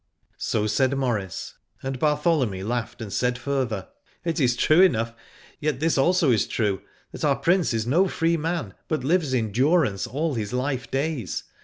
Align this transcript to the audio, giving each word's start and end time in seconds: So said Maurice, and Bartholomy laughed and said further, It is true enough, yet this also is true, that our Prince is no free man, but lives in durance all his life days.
So 0.39 0.65
said 0.65 0.97
Maurice, 0.97 1.59
and 1.83 1.99
Bartholomy 1.99 2.63
laughed 2.63 3.03
and 3.03 3.13
said 3.13 3.37
further, 3.37 3.89
It 4.25 4.39
is 4.39 4.55
true 4.55 4.81
enough, 4.81 5.13
yet 5.59 5.79
this 5.79 5.95
also 5.95 6.31
is 6.31 6.47
true, 6.47 6.81
that 7.11 7.23
our 7.23 7.35
Prince 7.35 7.71
is 7.71 7.85
no 7.85 8.07
free 8.07 8.35
man, 8.35 8.73
but 8.87 9.03
lives 9.03 9.31
in 9.31 9.51
durance 9.51 10.07
all 10.07 10.33
his 10.33 10.53
life 10.53 10.89
days. 10.89 11.43